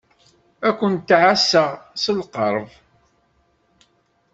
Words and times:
Ad 0.67 0.73
kent-ɛasseɣ 0.79 1.69
s 2.03 2.05
lqerb. 2.19 2.67